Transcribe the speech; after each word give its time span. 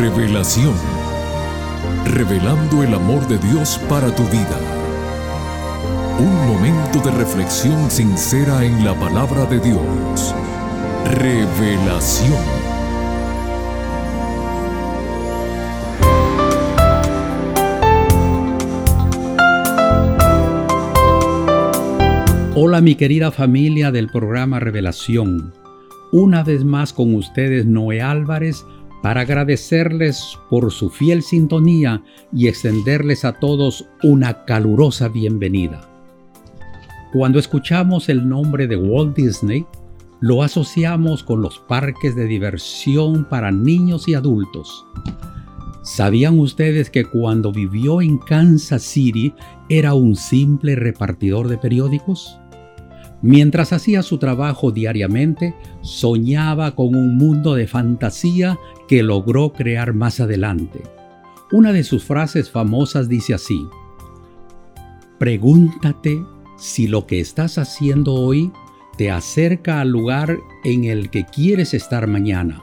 Revelación. 0.00 0.72
Revelando 2.06 2.82
el 2.82 2.94
amor 2.94 3.28
de 3.28 3.36
Dios 3.36 3.78
para 3.86 4.06
tu 4.14 4.22
vida. 4.28 4.58
Un 6.18 6.46
momento 6.48 7.00
de 7.00 7.10
reflexión 7.10 7.90
sincera 7.90 8.64
en 8.64 8.82
la 8.82 8.94
palabra 8.94 9.44
de 9.44 9.60
Dios. 9.60 10.34
Revelación. 11.04 12.32
Hola 22.54 22.80
mi 22.80 22.94
querida 22.94 23.30
familia 23.30 23.90
del 23.90 24.08
programa 24.08 24.60
Revelación. 24.60 25.52
Una 26.10 26.42
vez 26.42 26.64
más 26.64 26.94
con 26.94 27.14
ustedes 27.14 27.66
Noé 27.66 28.00
Álvarez 28.00 28.64
para 29.02 29.22
agradecerles 29.22 30.38
por 30.48 30.70
su 30.72 30.90
fiel 30.90 31.22
sintonía 31.22 32.02
y 32.32 32.48
extenderles 32.48 33.24
a 33.24 33.32
todos 33.32 33.88
una 34.02 34.44
calurosa 34.44 35.08
bienvenida. 35.08 35.80
Cuando 37.12 37.38
escuchamos 37.38 38.08
el 38.08 38.28
nombre 38.28 38.66
de 38.66 38.76
Walt 38.76 39.16
Disney, 39.16 39.66
lo 40.20 40.42
asociamos 40.42 41.24
con 41.24 41.42
los 41.42 41.58
parques 41.60 42.14
de 42.14 42.26
diversión 42.26 43.24
para 43.24 43.50
niños 43.50 44.06
y 44.06 44.14
adultos. 44.14 44.86
¿Sabían 45.82 46.38
ustedes 46.38 46.90
que 46.90 47.04
cuando 47.04 47.52
vivió 47.52 48.02
en 48.02 48.18
Kansas 48.18 48.82
City 48.82 49.34
era 49.68 49.94
un 49.94 50.14
simple 50.14 50.76
repartidor 50.76 51.48
de 51.48 51.56
periódicos? 51.56 52.39
Mientras 53.22 53.72
hacía 53.72 54.02
su 54.02 54.18
trabajo 54.18 54.70
diariamente, 54.70 55.54
soñaba 55.82 56.74
con 56.74 56.94
un 56.94 57.16
mundo 57.16 57.54
de 57.54 57.66
fantasía 57.66 58.58
que 58.88 59.02
logró 59.02 59.52
crear 59.52 59.92
más 59.92 60.20
adelante. 60.20 60.82
Una 61.52 61.72
de 61.72 61.84
sus 61.84 62.04
frases 62.04 62.50
famosas 62.50 63.08
dice 63.08 63.34
así, 63.34 63.66
Pregúntate 65.18 66.24
si 66.56 66.86
lo 66.86 67.06
que 67.06 67.20
estás 67.20 67.58
haciendo 67.58 68.14
hoy 68.14 68.52
te 68.96 69.10
acerca 69.10 69.80
al 69.80 69.90
lugar 69.90 70.38
en 70.64 70.84
el 70.84 71.10
que 71.10 71.24
quieres 71.24 71.74
estar 71.74 72.06
mañana. 72.06 72.62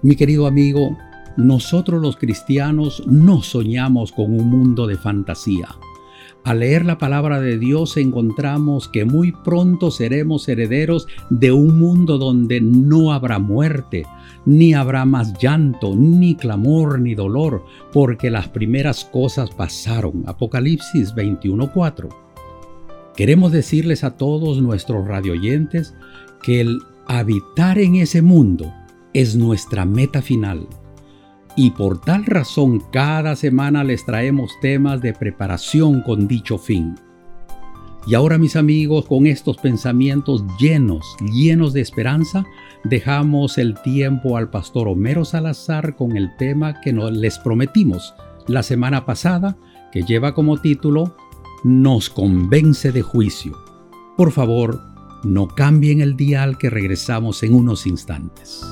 Mi 0.00 0.16
querido 0.16 0.46
amigo, 0.46 0.96
nosotros 1.36 2.00
los 2.00 2.16
cristianos 2.16 3.02
no 3.06 3.42
soñamos 3.42 4.12
con 4.12 4.32
un 4.38 4.48
mundo 4.48 4.86
de 4.86 4.96
fantasía. 4.96 5.68
Al 6.44 6.58
leer 6.58 6.84
la 6.84 6.98
palabra 6.98 7.40
de 7.40 7.56
Dios 7.56 7.96
encontramos 7.96 8.88
que 8.88 9.04
muy 9.04 9.30
pronto 9.30 9.92
seremos 9.92 10.48
herederos 10.48 11.06
de 11.30 11.52
un 11.52 11.78
mundo 11.78 12.18
donde 12.18 12.60
no 12.60 13.12
habrá 13.12 13.38
muerte, 13.38 14.04
ni 14.44 14.74
habrá 14.74 15.04
más 15.04 15.38
llanto, 15.38 15.94
ni 15.94 16.34
clamor, 16.34 16.98
ni 16.98 17.14
dolor, 17.14 17.64
porque 17.92 18.28
las 18.28 18.48
primeras 18.48 19.04
cosas 19.04 19.50
pasaron. 19.50 20.24
Apocalipsis 20.26 21.14
21:4. 21.14 22.08
Queremos 23.16 23.52
decirles 23.52 24.02
a 24.02 24.16
todos 24.16 24.60
nuestros 24.60 25.06
radioyentes 25.06 25.94
que 26.42 26.60
el 26.60 26.80
habitar 27.06 27.78
en 27.78 27.96
ese 27.96 28.20
mundo 28.20 28.72
es 29.14 29.36
nuestra 29.36 29.84
meta 29.84 30.22
final 30.22 30.66
y 31.56 31.70
por 31.70 32.00
tal 32.00 32.24
razón 32.24 32.82
cada 32.90 33.36
semana 33.36 33.84
les 33.84 34.04
traemos 34.04 34.52
temas 34.60 35.00
de 35.00 35.12
preparación 35.12 36.02
con 36.02 36.26
dicho 36.26 36.58
fin. 36.58 36.94
Y 38.06 38.14
ahora 38.14 38.36
mis 38.36 38.56
amigos, 38.56 39.06
con 39.06 39.26
estos 39.26 39.58
pensamientos 39.58 40.44
llenos, 40.58 41.16
llenos 41.20 41.72
de 41.72 41.82
esperanza, 41.82 42.44
dejamos 42.84 43.58
el 43.58 43.80
tiempo 43.82 44.36
al 44.36 44.50
pastor 44.50 44.88
Homero 44.88 45.24
Salazar 45.24 45.94
con 45.94 46.16
el 46.16 46.36
tema 46.36 46.80
que 46.80 46.92
les 46.92 47.38
prometimos 47.38 48.14
la 48.48 48.64
semana 48.64 49.06
pasada, 49.06 49.56
que 49.92 50.02
lleva 50.02 50.34
como 50.34 50.60
título 50.60 51.16
Nos 51.62 52.10
convence 52.10 52.90
de 52.90 53.02
juicio. 53.02 53.56
Por 54.16 54.32
favor, 54.32 54.80
no 55.22 55.46
cambien 55.46 56.00
el 56.00 56.16
dial 56.16 56.58
que 56.58 56.70
regresamos 56.70 57.44
en 57.44 57.54
unos 57.54 57.86
instantes. 57.86 58.64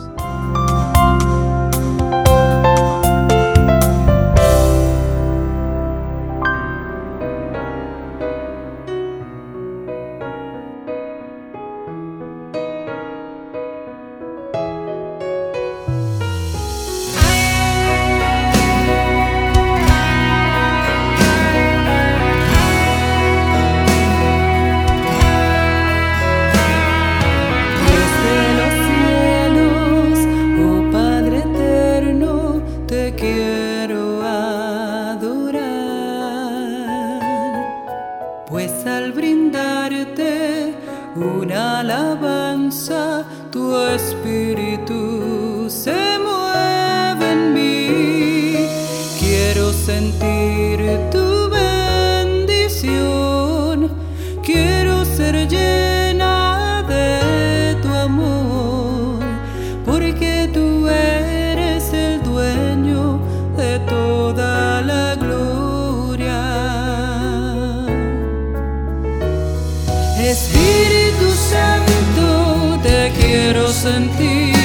Espíritu 71.11 71.33
Santo, 71.35 72.79
te 72.83 73.13
quiero 73.19 73.69
sentir. 73.73 74.60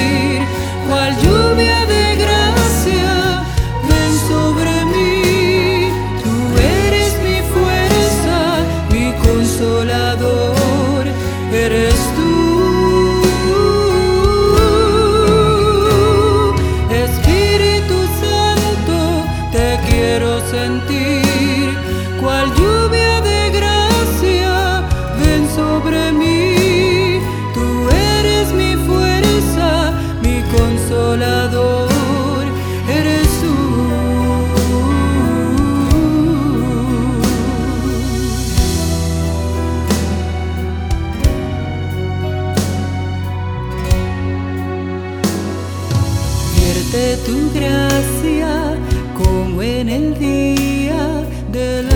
en 49.80 49.88
el 49.90 50.18
día 50.18 51.22
del 51.52 51.88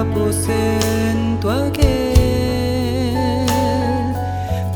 aposento 0.00 1.50
aquel. 1.50 2.14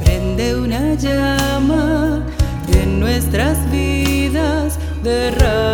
Prende 0.03 0.57
una 0.57 0.95
llama 0.95 2.27
en 2.73 2.99
nuestras 2.99 3.59
vidas, 3.71 4.79
derrama. 5.05 5.68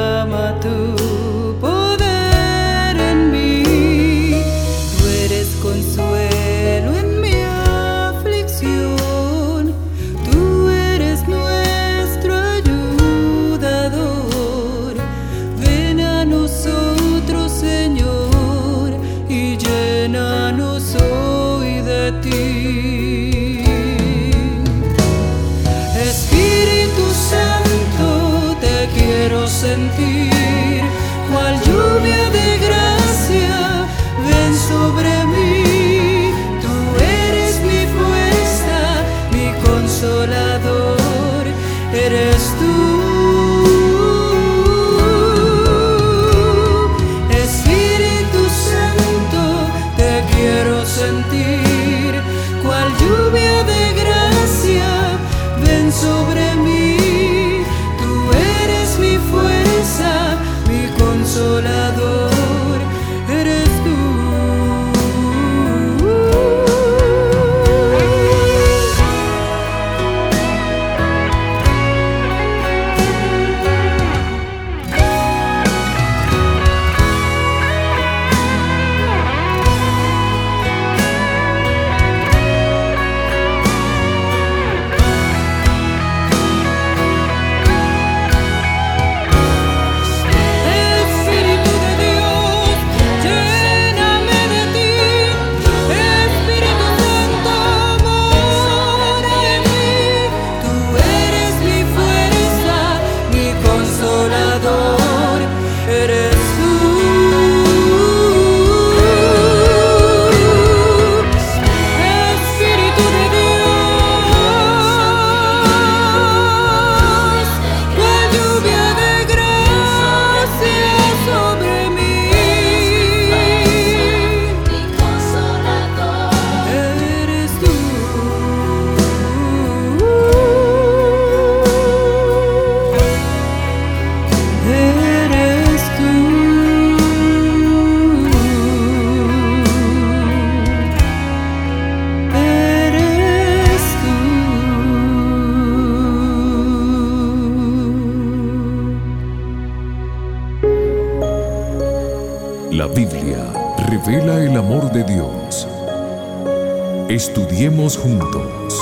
Estudiemos 157.15 157.97
juntos. 157.97 158.77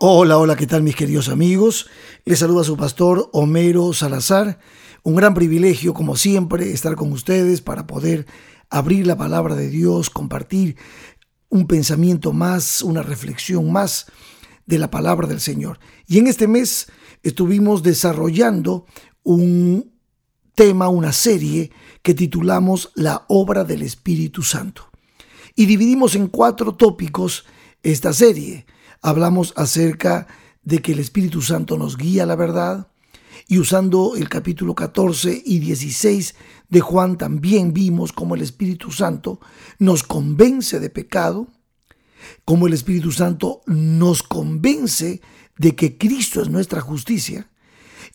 Hola, 0.00 0.38
hola, 0.38 0.56
¿qué 0.56 0.66
tal 0.66 0.82
mis 0.82 0.96
queridos 0.96 1.28
amigos? 1.28 1.88
Les 2.24 2.40
saluda 2.40 2.64
su 2.64 2.76
pastor 2.76 3.30
Homero 3.32 3.92
Salazar. 3.92 4.58
Un 5.04 5.14
gran 5.14 5.34
privilegio, 5.34 5.94
como 5.94 6.16
siempre, 6.16 6.72
estar 6.72 6.96
con 6.96 7.12
ustedes 7.12 7.60
para 7.60 7.86
poder 7.86 8.26
abrir 8.70 9.06
la 9.06 9.16
palabra 9.16 9.54
de 9.54 9.68
Dios, 9.68 10.10
compartir 10.10 10.76
un 11.48 11.68
pensamiento 11.68 12.32
más, 12.32 12.82
una 12.82 13.02
reflexión 13.02 13.70
más 13.70 14.06
de 14.66 14.80
la 14.80 14.90
palabra 14.90 15.28
del 15.28 15.38
Señor. 15.38 15.78
Y 16.08 16.18
en 16.18 16.26
este 16.26 16.48
mes 16.48 16.88
estuvimos 17.22 17.84
desarrollando 17.84 18.84
un 19.22 19.95
tema, 20.56 20.88
una 20.88 21.12
serie 21.12 21.70
que 22.02 22.14
titulamos 22.14 22.90
La 22.94 23.26
obra 23.28 23.62
del 23.62 23.82
Espíritu 23.82 24.42
Santo. 24.42 24.90
Y 25.54 25.66
dividimos 25.66 26.16
en 26.16 26.28
cuatro 26.28 26.74
tópicos 26.74 27.44
esta 27.82 28.12
serie. 28.12 28.66
Hablamos 29.02 29.52
acerca 29.56 30.26
de 30.62 30.80
que 30.80 30.92
el 30.92 30.98
Espíritu 30.98 31.42
Santo 31.42 31.76
nos 31.76 31.96
guía 31.98 32.24
a 32.24 32.26
la 32.26 32.36
verdad 32.36 32.88
y 33.46 33.58
usando 33.58 34.16
el 34.16 34.30
capítulo 34.30 34.74
14 34.74 35.42
y 35.44 35.58
16 35.58 36.34
de 36.70 36.80
Juan 36.80 37.18
también 37.18 37.74
vimos 37.74 38.12
cómo 38.12 38.34
el 38.34 38.40
Espíritu 38.40 38.90
Santo 38.90 39.40
nos 39.78 40.02
convence 40.02 40.80
de 40.80 40.88
pecado, 40.88 41.48
cómo 42.46 42.66
el 42.66 42.72
Espíritu 42.72 43.12
Santo 43.12 43.60
nos 43.66 44.22
convence 44.22 45.20
de 45.58 45.76
que 45.76 45.98
Cristo 45.98 46.40
es 46.40 46.48
nuestra 46.48 46.80
justicia. 46.80 47.50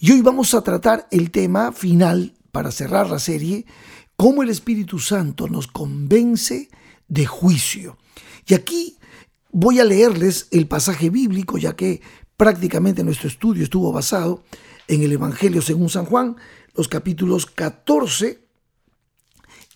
Y 0.04 0.14
hoy 0.14 0.22
vamos 0.22 0.56
a 0.56 0.64
tratar 0.64 1.08
el 1.12 1.30
tema 1.30 1.72
final 1.72 2.34
para 2.52 2.72
cerrar 2.72 3.08
la 3.12 3.20
serie, 3.20 3.68
cómo 4.16 4.42
el 4.42 4.50
Espíritu 4.50 4.98
Santo 4.98 5.48
nos 5.48 5.68
convence 5.68 6.72
de 7.08 7.28
juicio. 7.28 8.00
Y 8.48 8.56
aquí 8.56 8.98
voy 9.52 9.80
a 9.80 9.84
leerles 9.86 10.48
el 10.50 10.68
pasaje 10.68 11.12
bíblico, 11.12 11.60
ya 11.60 11.76
que 11.76 12.02
prácticamente 12.36 13.04
nuestro 13.04 13.28
estudio 13.28 13.64
estuvo 13.64 13.92
basado 13.92 14.44
en 14.88 15.04
el 15.04 15.12
Evangelio 15.12 15.62
según 15.62 15.88
San 15.88 16.06
Juan, 16.06 16.36
los 16.74 16.88
capítulos 16.88 17.46
14 17.46 18.44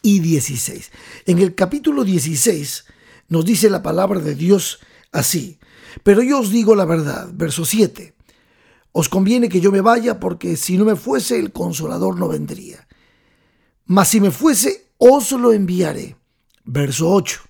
y 0.01 0.21
16. 0.21 0.91
En 1.27 1.37
el 1.37 1.53
capítulo 1.53 2.03
16 2.03 2.85
nos 3.27 3.45
dice 3.45 3.69
la 3.69 3.83
palabra 3.83 4.19
de 4.19 4.33
Dios 4.33 4.79
así, 5.11 5.59
pero 6.01 6.23
yo 6.23 6.39
os 6.39 6.49
digo 6.49 6.73
la 6.73 6.85
verdad, 6.85 7.29
verso 7.31 7.63
7, 7.63 8.14
os 8.97 9.09
conviene 9.09 9.49
que 9.49 9.59
yo 9.59 9.73
me 9.73 9.81
vaya 9.81 10.21
porque 10.21 10.55
si 10.55 10.77
no 10.77 10.85
me 10.85 10.95
fuese 10.95 11.37
el 11.37 11.51
consolador 11.51 12.17
no 12.17 12.29
vendría. 12.29 12.87
Mas 13.87 14.07
si 14.07 14.21
me 14.21 14.31
fuese, 14.31 14.87
os 14.97 15.33
lo 15.33 15.51
enviaré. 15.51 16.15
Verso 16.63 17.11
8, 17.11 17.41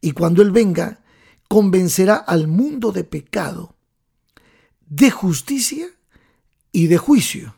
y 0.00 0.12
cuando 0.12 0.40
Él 0.40 0.52
venga, 0.52 1.02
convencerá 1.48 2.14
al 2.14 2.46
mundo 2.46 2.92
de 2.92 3.02
pecado, 3.02 3.74
de 4.86 5.10
justicia 5.10 5.88
y 6.70 6.86
de 6.86 6.96
juicio. 6.96 7.56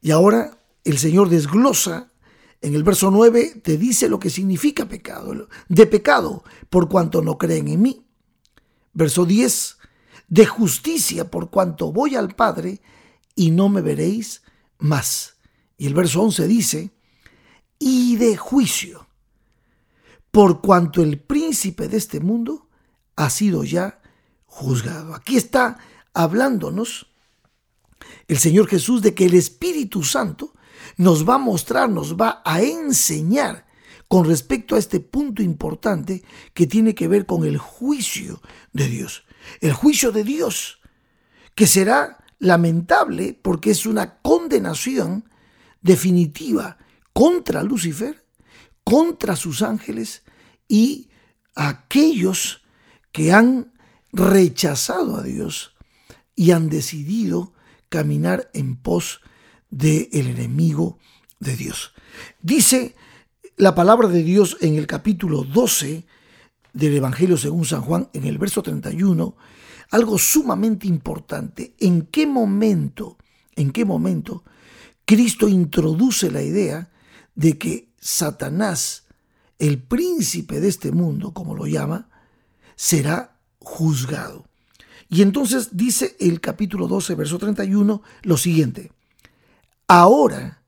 Y 0.00 0.12
ahora 0.12 0.56
el 0.84 0.98
Señor 0.98 1.30
desglosa 1.30 2.12
en 2.60 2.76
el 2.76 2.84
verso 2.84 3.10
9, 3.10 3.62
te 3.64 3.76
dice 3.76 4.08
lo 4.08 4.20
que 4.20 4.30
significa 4.30 4.86
pecado, 4.86 5.48
de 5.68 5.86
pecado, 5.88 6.44
por 6.70 6.88
cuanto 6.88 7.20
no 7.20 7.36
creen 7.36 7.66
en 7.66 7.82
mí. 7.82 8.06
Verso 8.92 9.24
10, 9.24 9.78
de 10.28 10.46
justicia, 10.46 11.30
por 11.30 11.50
cuanto 11.50 11.92
voy 11.92 12.16
al 12.16 12.34
Padre 12.34 12.80
y 13.34 13.50
no 13.50 13.68
me 13.68 13.80
veréis 13.80 14.42
más. 14.78 15.36
Y 15.76 15.86
el 15.86 15.94
verso 15.94 16.22
11 16.22 16.46
dice, 16.46 16.90
y 17.78 18.16
de 18.16 18.36
juicio, 18.36 19.06
por 20.30 20.60
cuanto 20.60 21.02
el 21.02 21.20
príncipe 21.20 21.88
de 21.88 21.96
este 21.96 22.20
mundo 22.20 22.68
ha 23.16 23.30
sido 23.30 23.64
ya 23.64 24.00
juzgado. 24.46 25.14
Aquí 25.14 25.36
está 25.36 25.78
hablándonos 26.12 27.06
el 28.28 28.38
Señor 28.38 28.68
Jesús 28.68 29.02
de 29.02 29.14
que 29.14 29.26
el 29.26 29.34
Espíritu 29.34 30.02
Santo 30.02 30.54
nos 30.96 31.28
va 31.28 31.34
a 31.34 31.38
mostrar, 31.38 31.88
nos 31.88 32.16
va 32.16 32.42
a 32.44 32.62
enseñar 32.62 33.66
con 34.08 34.26
respecto 34.26 34.76
a 34.76 34.78
este 34.78 35.00
punto 35.00 35.42
importante 35.42 36.22
que 36.52 36.66
tiene 36.66 36.94
que 36.94 37.08
ver 37.08 37.26
con 37.26 37.44
el 37.44 37.58
juicio 37.58 38.40
de 38.72 38.88
Dios. 38.88 39.24
El 39.60 39.72
juicio 39.72 40.12
de 40.12 40.24
Dios, 40.24 40.80
que 41.54 41.66
será 41.66 42.24
lamentable 42.38 43.38
porque 43.40 43.70
es 43.70 43.86
una 43.86 44.18
condenación 44.18 45.28
definitiva 45.80 46.78
contra 47.12 47.62
Lucifer, 47.62 48.24
contra 48.82 49.36
sus 49.36 49.62
ángeles 49.62 50.22
y 50.68 51.08
aquellos 51.54 52.62
que 53.12 53.32
han 53.32 53.72
rechazado 54.12 55.16
a 55.16 55.22
Dios 55.22 55.74
y 56.34 56.50
han 56.50 56.68
decidido 56.68 57.52
caminar 57.88 58.50
en 58.54 58.76
pos 58.76 59.20
del 59.70 60.08
enemigo 60.12 60.98
de 61.38 61.56
Dios. 61.56 61.92
Dice 62.40 62.94
la 63.56 63.74
palabra 63.74 64.08
de 64.08 64.22
Dios 64.22 64.56
en 64.60 64.76
el 64.76 64.86
capítulo 64.86 65.44
12 65.44 66.04
del 66.74 66.96
Evangelio 66.96 67.38
según 67.38 67.64
San 67.64 67.80
Juan, 67.80 68.10
en 68.12 68.24
el 68.24 68.36
verso 68.36 68.62
31, 68.62 69.34
algo 69.90 70.18
sumamente 70.18 70.86
importante. 70.86 71.74
¿En 71.78 72.02
qué 72.02 72.26
momento, 72.26 73.16
en 73.56 73.70
qué 73.70 73.84
momento 73.84 74.44
Cristo 75.06 75.48
introduce 75.48 76.30
la 76.30 76.42
idea 76.42 76.90
de 77.34 77.56
que 77.56 77.88
Satanás, 77.98 79.04
el 79.58 79.80
príncipe 79.80 80.60
de 80.60 80.68
este 80.68 80.92
mundo, 80.92 81.32
como 81.32 81.54
lo 81.54 81.66
llama, 81.66 82.08
será 82.74 83.38
juzgado? 83.60 84.46
Y 85.08 85.22
entonces 85.22 85.76
dice 85.76 86.16
el 86.18 86.40
capítulo 86.40 86.88
12, 86.88 87.14
verso 87.14 87.38
31, 87.38 88.02
lo 88.22 88.36
siguiente. 88.36 88.90
Ahora 89.86 90.62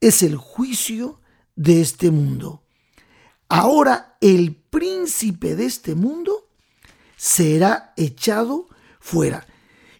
es 0.00 0.22
el 0.22 0.36
juicio 0.36 1.20
de 1.56 1.82
este 1.82 2.10
mundo. 2.10 2.62
Ahora 3.48 4.16
el 4.20 4.54
príncipe 4.54 5.54
de 5.54 5.66
este 5.66 5.94
mundo 5.94 6.48
será 7.16 7.92
echado 7.96 8.68
fuera. 9.00 9.46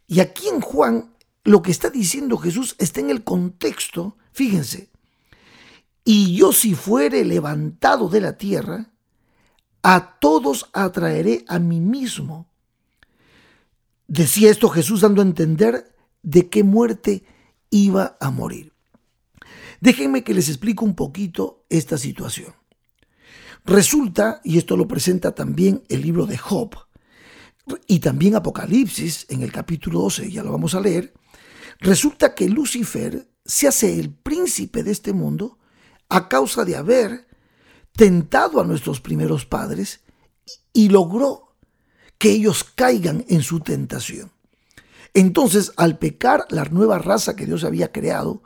Y 0.07 0.21
aquí 0.21 0.49
en 0.49 0.61
Juan 0.61 1.15
lo 1.45 1.63
que 1.63 1.71
está 1.71 1.91
diciendo 1.91 2.39
Jesús 2.39 2.75
está 2.79 3.01
en 3.01 3.11
el 3.11 3.23
contexto, 3.23 4.17
fíjense, 4.33 4.91
y 6.05 6.37
yo 6.37 6.53
si 6.53 6.75
fuere 6.75 7.25
levantado 7.25 8.09
de 8.09 8.21
la 8.21 8.37
tierra, 8.37 8.91
a 9.83 10.19
todos 10.19 10.69
atraeré 10.73 11.45
a 11.49 11.59
mí 11.59 11.81
mismo. 11.81 12.49
Decía 14.09 14.51
esto 14.51 14.69
Jesús 14.69 15.01
dando 15.01 15.23
a 15.23 15.25
entender 15.25 15.95
de 16.23 16.49
qué 16.49 16.65
muerte 16.65 17.25
iba 17.71 18.17
a 18.21 18.31
morir. 18.31 18.73
Déjenme 19.81 20.25
que 20.25 20.35
les 20.35 20.49
explique 20.49 20.85
un 20.85 20.95
poquito 20.95 21.65
esta 21.69 21.99
situación. 21.99 22.55
Resulta, 23.67 24.41
y 24.45 24.59
esto 24.59 24.77
lo 24.77 24.87
presenta 24.87 25.35
también 25.35 25.83
el 25.89 26.03
libro 26.03 26.27
de 26.27 26.39
Job, 26.39 26.77
y 27.89 27.99
también 27.99 28.37
Apocalipsis 28.37 29.27
en 29.29 29.43
el 29.43 29.51
capítulo 29.51 30.03
12, 30.03 30.31
ya 30.31 30.45
lo 30.45 30.53
vamos 30.53 30.77
a 30.77 30.81
leer, 30.81 31.13
resulta 31.81 32.33
que 32.33 32.49
Lucifer 32.49 33.29
se 33.45 33.67
hace 33.67 33.99
el 33.99 34.15
príncipe 34.15 34.85
de 34.85 34.93
este 34.93 35.13
mundo 35.13 35.59
a 36.09 36.29
causa 36.29 36.65
de 36.65 36.77
haber 36.77 37.27
tentado 37.93 38.61
a 38.61 38.65
nuestros 38.65 39.01
primeros 39.01 39.47
padres 39.47 40.01
y 40.73 40.89
logró 40.89 41.57
que 42.19 42.31
ellos 42.31 42.63
caigan 42.63 43.25
en 43.29 43.43
su 43.43 43.59
tentación. 43.61 44.31
Entonces, 45.13 45.73
al 45.77 45.99
pecar 45.99 46.45
la 46.51 46.67
nueva 46.67 46.99
raza 46.99 47.35
que 47.35 47.47
Dios 47.47 47.65
había 47.65 47.91
creado, 47.91 48.43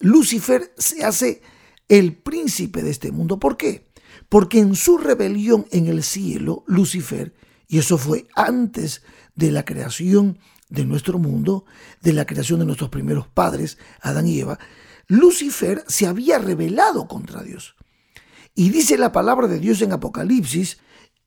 Lucifer 0.00 0.74
se 0.76 1.02
hace 1.04 1.40
el 1.88 2.14
príncipe 2.14 2.82
de 2.82 2.90
este 2.90 3.10
mundo. 3.10 3.38
¿Por 3.38 3.56
qué? 3.56 3.87
Porque 4.28 4.58
en 4.58 4.74
su 4.74 4.98
rebelión 4.98 5.66
en 5.70 5.86
el 5.86 6.02
cielo, 6.02 6.64
Lucifer, 6.66 7.34
y 7.66 7.78
eso 7.78 7.98
fue 7.98 8.26
antes 8.34 9.02
de 9.34 9.50
la 9.50 9.64
creación 9.64 10.38
de 10.68 10.84
nuestro 10.84 11.18
mundo, 11.18 11.64
de 12.02 12.12
la 12.12 12.26
creación 12.26 12.58
de 12.60 12.66
nuestros 12.66 12.90
primeros 12.90 13.26
padres, 13.26 13.78
Adán 14.02 14.26
y 14.26 14.40
Eva, 14.40 14.58
Lucifer 15.06 15.84
se 15.86 16.06
había 16.06 16.38
rebelado 16.38 17.08
contra 17.08 17.42
Dios. 17.42 17.74
Y 18.54 18.70
dice 18.70 18.98
la 18.98 19.12
palabra 19.12 19.46
de 19.46 19.58
Dios 19.58 19.80
en 19.80 19.92
Apocalipsis, 19.92 20.78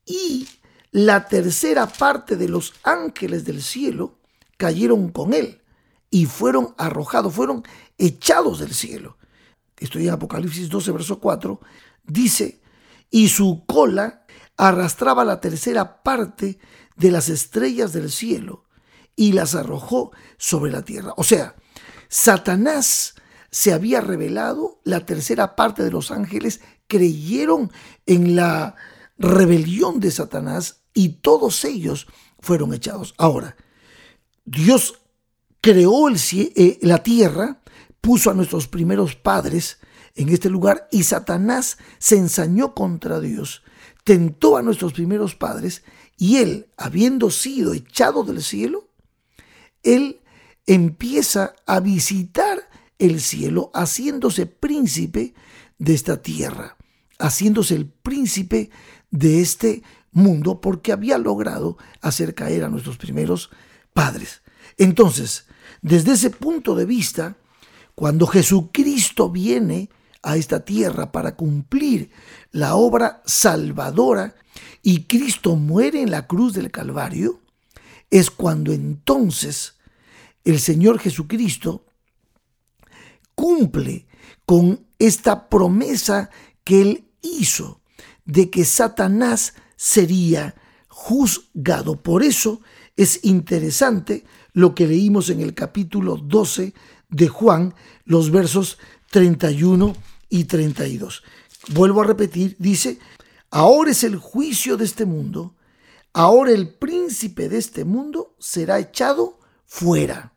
y 0.06 0.48
la 0.90 1.26
tercera 1.26 1.86
parte 1.86 2.36
de 2.36 2.48
los 2.48 2.74
ángeles 2.82 3.44
del 3.44 3.62
cielo 3.62 4.18
cayeron 4.56 5.08
con 5.08 5.32
él 5.32 5.62
y 6.10 6.26
fueron 6.26 6.74
arrojados, 6.76 7.34
fueron 7.34 7.64
echados 7.98 8.60
del 8.60 8.74
cielo. 8.74 9.16
Estoy 9.78 10.06
en 10.06 10.14
Apocalipsis 10.14 10.68
12, 10.68 10.92
verso 10.92 11.18
4. 11.18 11.60
Dice, 12.04 12.60
y 13.12 13.28
su 13.28 13.64
cola 13.66 14.24
arrastraba 14.56 15.24
la 15.24 15.40
tercera 15.40 16.02
parte 16.02 16.58
de 16.96 17.10
las 17.12 17.28
estrellas 17.28 17.92
del 17.92 18.10
cielo 18.10 18.64
y 19.14 19.32
las 19.32 19.54
arrojó 19.54 20.10
sobre 20.38 20.72
la 20.72 20.82
tierra. 20.82 21.12
O 21.16 21.22
sea, 21.22 21.54
Satanás 22.08 23.14
se 23.50 23.72
había 23.72 24.00
revelado, 24.00 24.80
la 24.82 25.04
tercera 25.04 25.54
parte 25.54 25.84
de 25.84 25.90
los 25.90 26.10
ángeles 26.10 26.62
creyeron 26.88 27.70
en 28.06 28.34
la 28.34 28.74
rebelión 29.18 30.00
de 30.00 30.10
Satanás 30.10 30.80
y 30.94 31.10
todos 31.20 31.64
ellos 31.66 32.06
fueron 32.40 32.72
echados. 32.72 33.14
Ahora, 33.18 33.56
Dios 34.46 35.00
creó 35.60 36.08
el, 36.08 36.16
eh, 36.32 36.78
la 36.80 37.02
tierra, 37.02 37.60
puso 38.00 38.30
a 38.30 38.34
nuestros 38.34 38.68
primeros 38.68 39.14
padres 39.16 39.78
en 40.14 40.28
este 40.28 40.50
lugar 40.50 40.88
y 40.90 41.04
Satanás 41.04 41.78
se 41.98 42.16
ensañó 42.16 42.74
contra 42.74 43.20
Dios, 43.20 43.62
tentó 44.04 44.56
a 44.56 44.62
nuestros 44.62 44.92
primeros 44.92 45.34
padres 45.34 45.82
y 46.18 46.36
él, 46.36 46.68
habiendo 46.76 47.30
sido 47.30 47.74
echado 47.74 48.22
del 48.24 48.42
cielo, 48.42 48.88
él 49.82 50.20
empieza 50.66 51.54
a 51.66 51.80
visitar 51.80 52.68
el 52.98 53.20
cielo 53.20 53.70
haciéndose 53.74 54.46
príncipe 54.46 55.34
de 55.78 55.94
esta 55.94 56.22
tierra, 56.22 56.76
haciéndose 57.18 57.74
el 57.74 57.86
príncipe 57.86 58.70
de 59.10 59.40
este 59.40 59.82
mundo 60.12 60.60
porque 60.60 60.92
había 60.92 61.18
logrado 61.18 61.78
hacer 62.00 62.34
caer 62.34 62.64
a 62.64 62.68
nuestros 62.68 62.98
primeros 62.98 63.50
padres. 63.92 64.42
Entonces, 64.78 65.46
desde 65.80 66.12
ese 66.12 66.30
punto 66.30 66.76
de 66.76 66.84
vista, 66.84 67.36
cuando 67.94 68.26
Jesucristo 68.26 69.30
viene 69.30 69.90
a 70.22 70.36
esta 70.36 70.64
tierra 70.64 71.10
para 71.10 71.36
cumplir 71.36 72.10
la 72.52 72.76
obra 72.76 73.22
salvadora 73.26 74.34
y 74.82 75.04
Cristo 75.04 75.56
muere 75.56 76.02
en 76.02 76.10
la 76.10 76.26
cruz 76.26 76.54
del 76.54 76.70
Calvario, 76.70 77.40
es 78.10 78.30
cuando 78.30 78.72
entonces 78.72 79.74
el 80.44 80.60
Señor 80.60 80.98
Jesucristo 80.98 81.86
cumple 83.34 84.06
con 84.44 84.86
esta 84.98 85.48
promesa 85.48 86.30
que 86.64 86.82
él 86.82 87.08
hizo 87.22 87.80
de 88.24 88.50
que 88.50 88.64
Satanás 88.64 89.54
sería 89.76 90.54
juzgado. 90.88 92.02
Por 92.02 92.22
eso 92.22 92.60
es 92.96 93.20
interesante 93.24 94.24
lo 94.52 94.74
que 94.74 94.86
leímos 94.86 95.30
en 95.30 95.40
el 95.40 95.54
capítulo 95.54 96.16
12 96.16 96.74
de 97.08 97.28
Juan, 97.28 97.74
los 98.04 98.30
versos 98.30 98.78
31 99.10 99.94
y 100.32 100.44
32. 100.44 101.22
Vuelvo 101.74 102.00
a 102.00 102.06
repetir, 102.06 102.56
dice, 102.58 102.98
ahora 103.50 103.90
es 103.90 104.02
el 104.02 104.16
juicio 104.16 104.78
de 104.78 104.86
este 104.86 105.04
mundo, 105.04 105.56
ahora 106.14 106.52
el 106.52 106.72
príncipe 106.74 107.50
de 107.50 107.58
este 107.58 107.84
mundo 107.84 108.34
será 108.38 108.78
echado 108.78 109.38
fuera. 109.66 110.32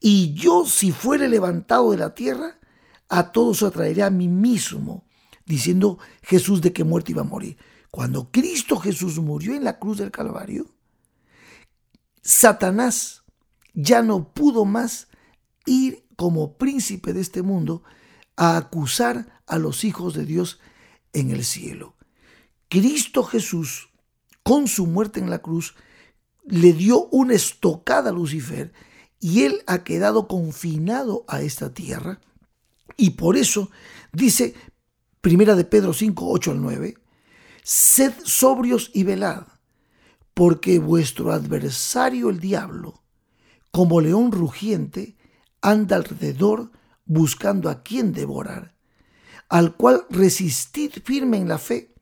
Y 0.00 0.32
yo 0.32 0.64
si 0.64 0.92
fuere 0.92 1.28
levantado 1.28 1.90
de 1.90 1.98
la 1.98 2.14
tierra, 2.14 2.58
a 3.10 3.32
todos 3.32 3.62
atraeré 3.62 4.02
a 4.02 4.08
mí 4.08 4.28
mismo, 4.28 5.04
diciendo 5.44 5.98
Jesús 6.22 6.62
de 6.62 6.72
qué 6.72 6.82
muerte 6.82 7.12
iba 7.12 7.20
a 7.20 7.26
morir. 7.26 7.58
Cuando 7.90 8.30
Cristo 8.30 8.78
Jesús 8.78 9.18
murió 9.18 9.54
en 9.54 9.64
la 9.64 9.78
cruz 9.78 9.98
del 9.98 10.10
Calvario, 10.10 10.74
Satanás 12.22 13.24
ya 13.74 14.00
no 14.00 14.32
pudo 14.32 14.64
más 14.64 15.08
ir 15.66 16.06
como 16.16 16.56
príncipe 16.56 17.12
de 17.12 17.20
este 17.20 17.42
mundo 17.42 17.82
a 18.36 18.56
acusar 18.56 19.42
a 19.46 19.58
los 19.58 19.84
hijos 19.84 20.14
de 20.14 20.24
Dios 20.24 20.60
en 21.12 21.30
el 21.30 21.44
cielo. 21.44 21.94
Cristo 22.68 23.22
Jesús, 23.24 23.88
con 24.42 24.68
su 24.68 24.86
muerte 24.86 25.20
en 25.20 25.30
la 25.30 25.38
cruz, 25.38 25.74
le 26.44 26.72
dio 26.72 27.06
una 27.06 27.34
estocada 27.34 28.10
a 28.10 28.12
Lucifer 28.12 28.72
y 29.20 29.42
él 29.42 29.62
ha 29.66 29.82
quedado 29.82 30.28
confinado 30.28 31.24
a 31.28 31.40
esta 31.40 31.72
tierra. 31.72 32.20
Y 32.96 33.10
por 33.10 33.36
eso 33.36 33.70
dice 34.12 34.54
Primera 35.20 35.56
de 35.56 35.64
Pedro 35.64 35.92
5, 35.92 36.30
8 36.30 36.50
al 36.52 36.62
9, 36.62 36.94
sed 37.62 38.12
sobrios 38.24 38.90
y 38.94 39.02
velad 39.02 39.46
porque 40.36 40.78
vuestro 40.78 41.32
adversario 41.32 42.28
el 42.28 42.40
diablo, 42.40 43.02
como 43.70 44.02
león 44.02 44.32
rugiente, 44.32 45.16
anda 45.62 45.96
alrededor 45.96 46.70
buscando 47.06 47.70
a 47.70 47.82
quien 47.82 48.12
devorar, 48.12 48.74
al 49.48 49.76
cual 49.76 50.04
resistid 50.10 50.92
firme 51.04 51.38
en 51.38 51.48
la 51.48 51.58
fe, 51.58 51.94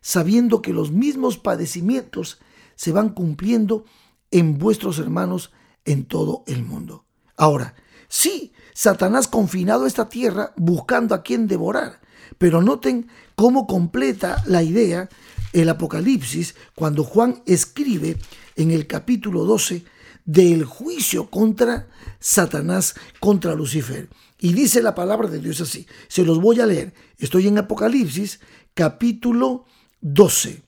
sabiendo 0.00 0.62
que 0.62 0.72
los 0.72 0.92
mismos 0.92 1.38
padecimientos 1.38 2.38
se 2.76 2.92
van 2.92 3.10
cumpliendo 3.10 3.84
en 4.30 4.58
vuestros 4.58 4.98
hermanos 4.98 5.52
en 5.84 6.04
todo 6.04 6.44
el 6.46 6.64
mundo. 6.64 7.04
Ahora, 7.36 7.74
sí, 8.08 8.52
Satanás 8.74 9.28
confinado 9.28 9.84
a 9.84 9.88
esta 9.88 10.08
tierra 10.08 10.52
buscando 10.56 11.14
a 11.14 11.22
quien 11.22 11.46
devorar, 11.46 12.00
pero 12.38 12.62
noten 12.62 13.08
cómo 13.34 13.66
completa 13.66 14.42
la 14.46 14.62
idea 14.62 15.08
el 15.52 15.68
Apocalipsis 15.68 16.54
cuando 16.74 17.04
Juan 17.04 17.42
escribe 17.46 18.16
en 18.56 18.70
el 18.70 18.86
capítulo 18.86 19.44
12 19.44 19.84
del 20.24 20.64
juicio 20.64 21.30
contra 21.30 21.88
Satanás, 22.20 22.94
contra 23.20 23.54
Lucifer. 23.54 24.08
Y 24.42 24.54
dice 24.54 24.82
la 24.82 24.96
palabra 24.96 25.28
de 25.28 25.38
Dios 25.38 25.60
así. 25.60 25.86
Se 26.08 26.24
los 26.24 26.40
voy 26.40 26.58
a 26.58 26.66
leer. 26.66 26.92
Estoy 27.16 27.46
en 27.46 27.58
Apocalipsis 27.58 28.40
capítulo 28.74 29.66
12. 30.00 30.64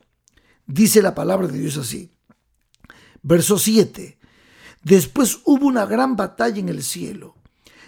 Dice 0.64 1.02
la 1.02 1.12
palabra 1.12 1.48
de 1.48 1.58
Dios 1.58 1.76
así. 1.76 2.12
Verso 3.24 3.58
7. 3.58 4.16
Después 4.84 5.40
hubo 5.44 5.66
una 5.66 5.86
gran 5.86 6.14
batalla 6.14 6.60
en 6.60 6.68
el 6.68 6.84
cielo. 6.84 7.34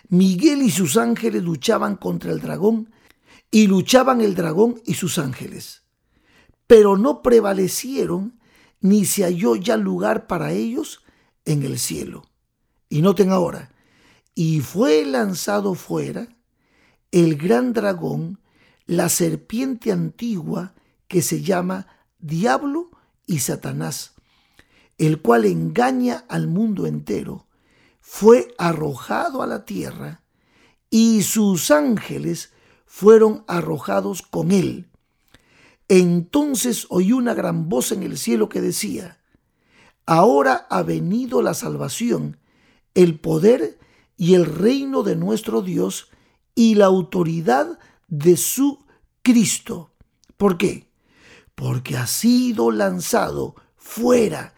Miguel 0.08 0.62
y 0.62 0.72
sus 0.72 0.96
ángeles 0.96 1.44
luchaban 1.44 1.94
contra 1.94 2.32
el 2.32 2.40
dragón 2.40 2.92
y 3.52 3.68
luchaban 3.68 4.20
el 4.20 4.34
dragón 4.34 4.82
y 4.86 4.94
sus 4.94 5.18
ángeles. 5.18 5.84
Pero 6.66 6.96
no 6.96 7.22
prevalecieron 7.22 8.40
ni 8.80 9.04
se 9.04 9.22
halló 9.22 9.54
ya 9.54 9.76
lugar 9.76 10.26
para 10.26 10.50
ellos 10.50 11.04
en 11.44 11.62
el 11.62 11.78
cielo. 11.78 12.24
Y 12.88 13.02
noten 13.02 13.30
ahora, 13.30 13.70
y 14.38 14.60
fue 14.60 15.06
lanzado 15.06 15.74
fuera 15.74 16.28
el 17.10 17.36
gran 17.36 17.72
dragón, 17.72 18.38
la 18.84 19.08
serpiente 19.08 19.90
antigua 19.90 20.74
que 21.08 21.22
se 21.22 21.40
llama 21.40 21.86
Diablo 22.18 22.90
y 23.26 23.38
Satanás, 23.38 24.12
el 24.98 25.22
cual 25.22 25.46
engaña 25.46 26.26
al 26.28 26.48
mundo 26.48 26.86
entero, 26.86 27.46
fue 28.00 28.54
arrojado 28.58 29.42
a 29.42 29.46
la 29.46 29.64
tierra 29.64 30.22
y 30.90 31.22
sus 31.22 31.70
ángeles 31.70 32.52
fueron 32.84 33.42
arrojados 33.48 34.20
con 34.20 34.52
él. 34.52 34.90
Entonces 35.88 36.86
oí 36.90 37.12
una 37.12 37.32
gran 37.32 37.70
voz 37.70 37.90
en 37.90 38.02
el 38.02 38.18
cielo 38.18 38.50
que 38.50 38.60
decía, 38.60 39.18
Ahora 40.04 40.66
ha 40.68 40.82
venido 40.82 41.40
la 41.40 41.54
salvación, 41.54 42.36
el 42.94 43.18
poder 43.18 43.78
y 44.16 44.34
el 44.34 44.46
reino 44.46 45.02
de 45.02 45.16
nuestro 45.16 45.62
Dios 45.62 46.08
y 46.54 46.74
la 46.74 46.86
autoridad 46.86 47.78
de 48.08 48.36
su 48.36 48.84
Cristo. 49.22 49.92
¿Por 50.36 50.56
qué? 50.56 50.90
Porque 51.54 51.96
ha 51.96 52.06
sido 52.06 52.70
lanzado 52.70 53.54
fuera 53.76 54.54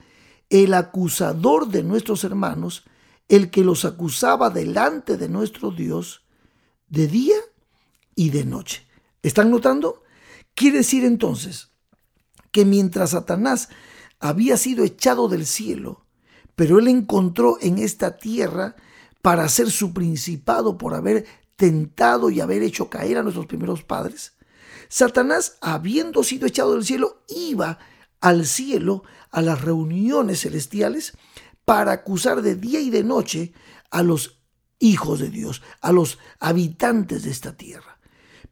el 0.51 0.75
acusador 0.75 1.69
de 1.69 1.83
nuestros 1.83 2.25
hermanos, 2.25 2.85
el 3.29 3.51
que 3.51 3.65
los 3.65 3.85
acusaba 3.85 4.51
delante 4.51 5.17
de 5.17 5.29
nuestro 5.29 5.71
Dios 5.71 6.23
de 6.89 7.07
día 7.07 7.37
y 8.15 8.31
de 8.31 8.45
noche. 8.45 8.87
¿Están 9.23 9.51
notando? 9.51 10.03
Quiere 10.55 10.79
decir 10.79 11.05
entonces 11.05 11.71
que 12.51 12.65
mientras 12.65 13.11
Satanás 13.11 13.69
había 14.21 14.57
sido 14.57 14.85
echado 14.85 15.29
del 15.29 15.47
cielo, 15.47 16.07
pero 16.57 16.79
él 16.79 16.89
encontró 16.89 17.59
en 17.61 17.79
esta 17.79 18.17
tierra 18.17 18.75
para 19.23 19.45
hacer 19.45 19.71
su 19.71 19.93
principado 19.93 20.79
por 20.79 20.95
haber 20.95 21.27
tentado 21.57 22.31
y 22.31 22.41
haber 22.41 22.63
hecho 22.63 22.89
caer 22.89 23.19
a 23.19 23.23
nuestros 23.23 23.47
primeros 23.47 23.83
padres, 23.83 24.35
Satanás, 24.89 25.59
habiendo 25.61 26.23
sido 26.25 26.47
echado 26.47 26.75
del 26.75 26.85
cielo, 26.85 27.23
iba 27.29 27.79
al 28.21 28.47
cielo, 28.47 29.03
a 29.31 29.43
las 29.43 29.61
reuniones 29.61 30.43
celestiales, 30.43 31.13
para 31.65 31.93
acusar 31.93 32.43
de 32.43 32.55
día 32.55 32.81
y 32.81 32.91
de 32.91 33.05
noche 33.05 33.53
a 33.91 34.03
los 34.03 34.41
hijos 34.79 35.21
de 35.21 35.29
Dios, 35.29 35.63
a 35.81 35.93
los 35.93 36.19
habitantes 36.41 37.25
de 37.25 37.31
esta 37.31 37.57
tierra. 37.57 37.99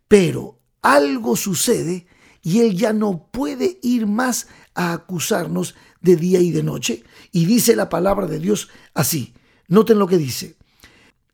Pero 0.08 0.60
algo 0.82 1.36
sucede 1.36 2.06
y 2.42 2.60
él 2.60 2.76
ya 2.76 2.92
no 2.92 3.28
puede 3.32 3.78
ir 3.82 4.06
más 4.06 4.48
a 4.74 4.92
acusarnos 4.92 5.74
de 6.00 6.16
día 6.16 6.40
y 6.40 6.50
de 6.50 6.62
noche. 6.62 7.02
Y 7.32 7.46
dice 7.46 7.74
la 7.74 7.88
palabra 7.88 8.26
de 8.26 8.38
Dios 8.38 8.68
así. 8.94 9.34
Noten 9.68 9.98
lo 9.98 10.06
que 10.06 10.18
dice. 10.18 10.55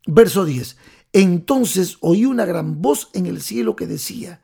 Verso 0.05 0.45
10. 0.45 0.77
Entonces 1.13 1.97
oí 2.01 2.25
una 2.25 2.45
gran 2.45 2.81
voz 2.81 3.09
en 3.13 3.25
el 3.25 3.41
cielo 3.41 3.75
que 3.75 3.87
decía, 3.87 4.41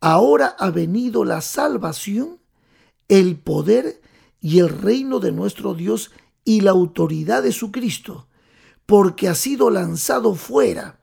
ahora 0.00 0.54
ha 0.58 0.70
venido 0.70 1.24
la 1.24 1.40
salvación, 1.40 2.38
el 3.08 3.36
poder 3.36 4.00
y 4.40 4.58
el 4.58 4.68
reino 4.68 5.20
de 5.20 5.32
nuestro 5.32 5.74
Dios 5.74 6.12
y 6.44 6.60
la 6.60 6.72
autoridad 6.72 7.42
de 7.42 7.52
su 7.52 7.72
Cristo, 7.72 8.28
porque 8.84 9.28
ha 9.28 9.34
sido 9.34 9.70
lanzado 9.70 10.34
fuera 10.34 11.00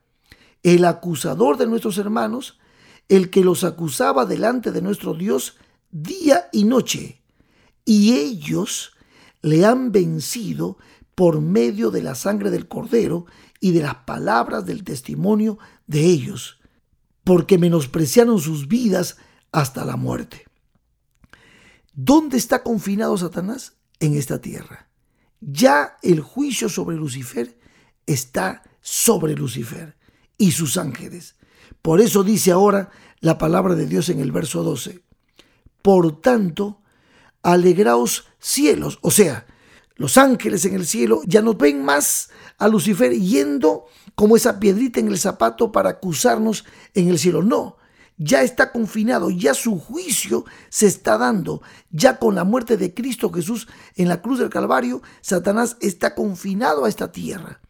el 0.62 0.84
acusador 0.84 1.56
de 1.56 1.66
nuestros 1.66 1.98
hermanos, 1.98 2.60
el 3.08 3.30
que 3.30 3.42
los 3.42 3.64
acusaba 3.64 4.24
delante 4.24 4.70
de 4.70 4.80
nuestro 4.80 5.14
Dios 5.14 5.56
día 5.90 6.48
y 6.52 6.64
noche, 6.64 7.20
y 7.84 8.12
ellos 8.14 8.92
le 9.42 9.66
han 9.66 9.90
vencido 9.90 10.78
por 11.16 11.40
medio 11.40 11.90
de 11.90 12.02
la 12.02 12.14
sangre 12.14 12.50
del 12.50 12.68
cordero 12.68 13.26
y 13.62 13.70
de 13.70 13.80
las 13.80 13.94
palabras 13.94 14.66
del 14.66 14.82
testimonio 14.82 15.56
de 15.86 16.00
ellos, 16.00 16.58
porque 17.22 17.58
menospreciaron 17.58 18.40
sus 18.40 18.66
vidas 18.66 19.18
hasta 19.52 19.84
la 19.84 19.96
muerte. 19.96 20.44
¿Dónde 21.94 22.38
está 22.38 22.64
confinado 22.64 23.16
Satanás? 23.16 23.74
En 24.00 24.16
esta 24.16 24.40
tierra. 24.40 24.88
Ya 25.40 25.96
el 26.02 26.20
juicio 26.20 26.68
sobre 26.68 26.96
Lucifer 26.96 27.56
está 28.04 28.64
sobre 28.80 29.36
Lucifer 29.36 29.96
y 30.36 30.50
sus 30.50 30.76
ángeles. 30.76 31.36
Por 31.82 32.00
eso 32.00 32.24
dice 32.24 32.50
ahora 32.50 32.90
la 33.20 33.38
palabra 33.38 33.76
de 33.76 33.86
Dios 33.86 34.08
en 34.08 34.18
el 34.18 34.32
verso 34.32 34.64
12. 34.64 35.04
Por 35.82 36.20
tanto, 36.20 36.82
alegraos 37.44 38.26
cielos, 38.40 38.98
o 39.02 39.12
sea, 39.12 39.46
los 39.96 40.16
ángeles 40.16 40.64
en 40.64 40.74
el 40.74 40.86
cielo 40.86 41.20
ya 41.26 41.42
no 41.42 41.54
ven 41.54 41.84
más 41.84 42.30
a 42.58 42.68
Lucifer 42.68 43.12
yendo 43.12 43.86
como 44.14 44.36
esa 44.36 44.58
piedrita 44.58 45.00
en 45.00 45.08
el 45.08 45.18
zapato 45.18 45.72
para 45.72 45.90
acusarnos 45.90 46.64
en 46.94 47.08
el 47.08 47.18
cielo. 47.18 47.42
No, 47.42 47.76
ya 48.16 48.42
está 48.42 48.72
confinado, 48.72 49.30
ya 49.30 49.54
su 49.54 49.78
juicio 49.78 50.44
se 50.70 50.86
está 50.86 51.18
dando. 51.18 51.62
Ya 51.90 52.18
con 52.18 52.34
la 52.34 52.44
muerte 52.44 52.76
de 52.76 52.94
Cristo 52.94 53.30
Jesús 53.30 53.68
en 53.96 54.08
la 54.08 54.22
cruz 54.22 54.38
del 54.38 54.50
Calvario, 54.50 55.02
Satanás 55.20 55.76
está 55.80 56.14
confinado 56.14 56.84
a 56.84 56.88
esta 56.88 57.12
tierra. 57.12 57.60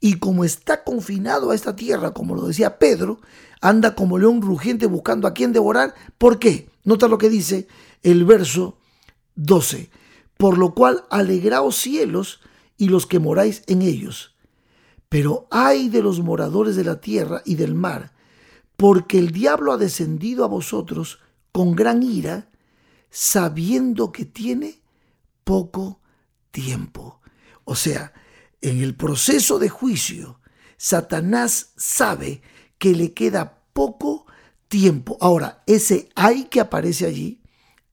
Y 0.00 0.18
como 0.18 0.44
está 0.44 0.82
confinado 0.82 1.50
a 1.50 1.54
esta 1.54 1.76
tierra, 1.76 2.12
como 2.12 2.34
lo 2.34 2.46
decía 2.46 2.78
Pedro, 2.78 3.20
anda 3.60 3.94
como 3.94 4.18
león 4.18 4.42
rugiente 4.42 4.86
buscando 4.86 5.28
a 5.28 5.34
quien 5.34 5.52
devorar. 5.52 5.94
¿Por 6.18 6.40
qué? 6.40 6.68
Nota 6.82 7.06
lo 7.06 7.18
que 7.18 7.30
dice 7.30 7.68
el 8.02 8.24
verso 8.24 8.78
12 9.36 9.90
por 10.42 10.58
lo 10.58 10.74
cual 10.74 11.04
alegraos 11.08 11.76
cielos 11.76 12.40
y 12.76 12.88
los 12.88 13.06
que 13.06 13.20
moráis 13.20 13.62
en 13.68 13.80
ellos. 13.80 14.34
Pero 15.08 15.46
ay 15.52 15.88
de 15.88 16.02
los 16.02 16.18
moradores 16.18 16.74
de 16.74 16.82
la 16.82 17.00
tierra 17.00 17.42
y 17.44 17.54
del 17.54 17.76
mar, 17.76 18.12
porque 18.76 19.20
el 19.20 19.30
diablo 19.30 19.70
ha 19.70 19.76
descendido 19.76 20.44
a 20.44 20.48
vosotros 20.48 21.20
con 21.52 21.76
gran 21.76 22.02
ira, 22.02 22.50
sabiendo 23.08 24.10
que 24.10 24.24
tiene 24.24 24.80
poco 25.44 26.00
tiempo. 26.50 27.20
O 27.62 27.76
sea, 27.76 28.12
en 28.60 28.80
el 28.80 28.96
proceso 28.96 29.60
de 29.60 29.68
juicio, 29.68 30.40
Satanás 30.76 31.70
sabe 31.76 32.42
que 32.78 32.96
le 32.96 33.12
queda 33.12 33.62
poco 33.72 34.26
tiempo. 34.66 35.16
Ahora, 35.20 35.62
ese 35.68 36.08
hay 36.16 36.46
que 36.46 36.58
aparece 36.58 37.06
allí, 37.06 37.40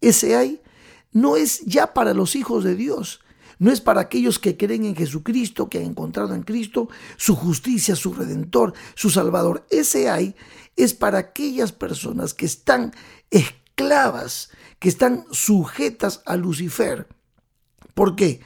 ese 0.01 0.35
hay 0.35 0.63
no 1.11 1.37
es 1.37 1.61
ya 1.65 1.93
para 1.93 2.13
los 2.13 2.35
hijos 2.35 2.63
de 2.63 2.75
Dios. 2.75 3.21
No 3.59 3.71
es 3.71 3.81
para 3.81 3.99
aquellos 3.99 4.39
que 4.39 4.55
creen 4.55 4.85
en 4.85 4.95
Jesucristo, 4.95 5.69
que 5.69 5.79
han 5.79 5.85
encontrado 5.85 6.33
en 6.33 6.43
Cristo 6.43 6.87
su 7.17 7.35
justicia, 7.35 7.95
su 7.95 8.13
redentor, 8.13 8.73
su 8.95 9.09
salvador. 9.09 9.65
Ese 9.69 10.09
hay 10.09 10.35
es 10.77 10.93
para 10.93 11.17
aquellas 11.17 11.73
personas 11.73 12.33
que 12.33 12.45
están 12.45 12.93
esclavas, 13.31 14.49
que 14.79 14.87
están 14.87 15.25
sujetas 15.31 16.21
a 16.25 16.37
Lucifer. 16.37 17.07
¿Por 17.93 18.15
qué? 18.15 18.39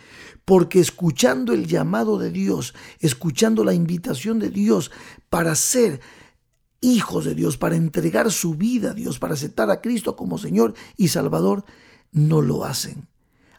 Porque 0.45 0.79
escuchando 0.79 1.53
el 1.53 1.67
llamado 1.67 2.17
de 2.17 2.31
Dios, 2.31 2.73
escuchando 2.99 3.63
la 3.63 3.75
invitación 3.75 4.39
de 4.39 4.49
Dios 4.49 4.89
para 5.29 5.53
ser 5.53 6.01
hijos 6.81 7.23
de 7.25 7.35
Dios, 7.35 7.57
para 7.57 7.75
entregar 7.75 8.31
su 8.31 8.55
vida 8.55 8.91
a 8.91 8.93
Dios, 8.95 9.19
para 9.19 9.35
aceptar 9.35 9.69
a 9.69 9.79
Cristo 9.79 10.15
como 10.15 10.39
Señor 10.39 10.73
y 10.97 11.09
Salvador, 11.09 11.65
no 12.13 12.41
lo 12.41 12.63
hacen. 12.63 13.07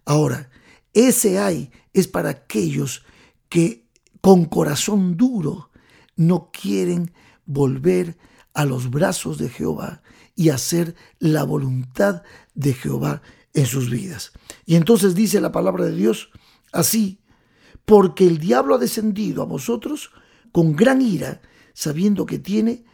Ahora, 0.07 0.51
ese 0.95 1.39
hay 1.39 1.71
es 1.93 2.09
para 2.09 2.31
aquellos 2.31 3.05
que 3.49 3.87
con 4.21 4.47
corazón 4.47 5.17
duro 5.17 5.71
no 6.17 6.51
quieren 6.51 7.13
volver 7.45 8.17
a 8.55 8.65
los 8.65 8.91
brazos 8.91 9.37
de 9.39 9.51
Jehová 9.51 10.03
y 10.35 10.49
hacer 10.49 10.95
la 11.19 11.45
voluntad 11.45 12.23
de 12.55 12.73
Jehová 12.73 13.23
en 13.53 13.67
sus 13.67 13.91
vidas. 13.91 14.33
Y 14.65 14.77
entonces 14.77 15.15
dice 15.15 15.41
la 15.41 15.53
palabra 15.53 15.85
de 15.85 15.95
Dios 15.95 16.31
así, 16.73 17.21
porque 17.85 18.27
el 18.27 18.39
diablo 18.39 18.77
ha 18.77 18.79
descendido 18.79 19.43
a 19.43 19.47
vosotros 19.47 20.11
con 20.53 20.75
gran 20.75 21.03
ira, 21.03 21.43
sabiendo 21.73 22.27
que 22.27 22.39
tiene 22.39 22.85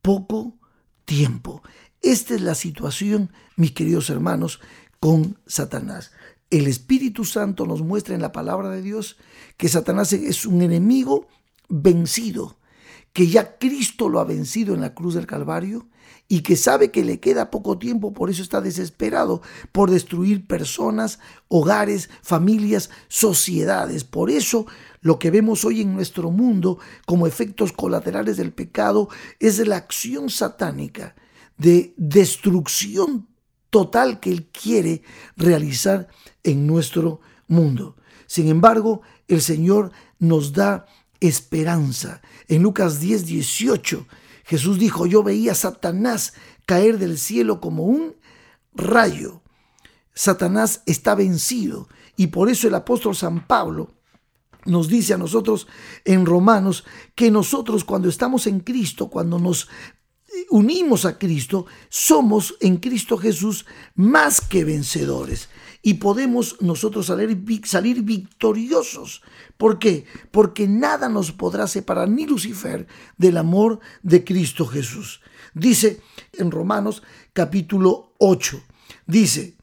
poco 0.00 0.58
tiempo. 1.04 1.62
Esta 2.00 2.34
es 2.34 2.40
la 2.40 2.54
situación, 2.54 3.32
mis 3.56 3.72
queridos 3.72 4.10
hermanos, 4.10 4.60
con 5.02 5.36
Satanás. 5.48 6.12
El 6.48 6.68
Espíritu 6.68 7.24
Santo 7.24 7.66
nos 7.66 7.82
muestra 7.82 8.14
en 8.14 8.22
la 8.22 8.30
palabra 8.30 8.70
de 8.70 8.82
Dios 8.82 9.16
que 9.56 9.68
Satanás 9.68 10.12
es 10.12 10.46
un 10.46 10.62
enemigo 10.62 11.26
vencido, 11.68 12.60
que 13.12 13.26
ya 13.26 13.58
Cristo 13.58 14.08
lo 14.08 14.20
ha 14.20 14.24
vencido 14.24 14.74
en 14.74 14.80
la 14.80 14.94
cruz 14.94 15.14
del 15.14 15.26
Calvario 15.26 15.88
y 16.28 16.42
que 16.42 16.54
sabe 16.54 16.92
que 16.92 17.02
le 17.04 17.18
queda 17.18 17.50
poco 17.50 17.78
tiempo, 17.78 18.12
por 18.12 18.30
eso 18.30 18.44
está 18.44 18.60
desesperado 18.60 19.42
por 19.72 19.90
destruir 19.90 20.46
personas, 20.46 21.18
hogares, 21.48 22.08
familias, 22.22 22.88
sociedades. 23.08 24.04
Por 24.04 24.30
eso 24.30 24.66
lo 25.00 25.18
que 25.18 25.32
vemos 25.32 25.64
hoy 25.64 25.80
en 25.80 25.94
nuestro 25.94 26.30
mundo 26.30 26.78
como 27.06 27.26
efectos 27.26 27.72
colaterales 27.72 28.36
del 28.36 28.52
pecado 28.52 29.08
es 29.40 29.66
la 29.66 29.78
acción 29.78 30.30
satánica 30.30 31.16
de 31.58 31.92
destrucción 31.96 33.31
total 33.72 34.20
que 34.20 34.30
Él 34.30 34.48
quiere 34.52 35.02
realizar 35.34 36.08
en 36.44 36.66
nuestro 36.66 37.22
mundo. 37.48 37.96
Sin 38.26 38.48
embargo, 38.48 39.00
el 39.28 39.40
Señor 39.40 39.92
nos 40.18 40.52
da 40.52 40.84
esperanza. 41.20 42.20
En 42.48 42.62
Lucas 42.62 43.00
10, 43.00 43.24
18, 43.24 44.06
Jesús 44.44 44.78
dijo, 44.78 45.06
yo 45.06 45.22
veía 45.22 45.52
a 45.52 45.54
Satanás 45.54 46.34
caer 46.66 46.98
del 46.98 47.16
cielo 47.16 47.62
como 47.62 47.84
un 47.84 48.14
rayo. 48.74 49.40
Satanás 50.12 50.82
está 50.84 51.14
vencido 51.14 51.88
y 52.14 52.26
por 52.26 52.50
eso 52.50 52.68
el 52.68 52.74
apóstol 52.74 53.16
San 53.16 53.46
Pablo 53.46 53.94
nos 54.66 54.88
dice 54.88 55.14
a 55.14 55.18
nosotros 55.18 55.66
en 56.04 56.26
Romanos 56.26 56.84
que 57.14 57.30
nosotros 57.30 57.84
cuando 57.84 58.10
estamos 58.10 58.46
en 58.46 58.60
Cristo, 58.60 59.08
cuando 59.08 59.38
nos 59.38 59.70
unimos 60.50 61.04
a 61.04 61.18
Cristo, 61.18 61.66
somos 61.88 62.56
en 62.60 62.76
Cristo 62.76 63.16
Jesús 63.18 63.66
más 63.94 64.40
que 64.40 64.64
vencedores 64.64 65.48
y 65.82 65.94
podemos 65.94 66.56
nosotros 66.60 67.06
salir, 67.06 67.40
salir 67.64 68.02
victoriosos. 68.02 69.22
¿Por 69.56 69.78
qué? 69.78 70.06
Porque 70.30 70.68
nada 70.68 71.08
nos 71.08 71.32
podrá 71.32 71.66
separar 71.66 72.08
ni 72.08 72.26
Lucifer 72.26 72.86
del 73.16 73.36
amor 73.36 73.80
de 74.02 74.24
Cristo 74.24 74.66
Jesús. 74.66 75.20
Dice 75.54 76.00
en 76.34 76.50
Romanos 76.50 77.02
capítulo 77.32 78.14
8, 78.18 78.62
dice, 79.06 79.56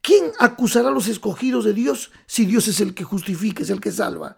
¿quién 0.00 0.30
acusará 0.38 0.88
a 0.88 0.92
los 0.92 1.08
escogidos 1.08 1.64
de 1.64 1.74
Dios 1.74 2.12
si 2.26 2.46
Dios 2.46 2.68
es 2.68 2.80
el 2.80 2.94
que 2.94 3.04
justifica, 3.04 3.62
es 3.62 3.70
el 3.70 3.80
que 3.80 3.92
salva? 3.92 4.36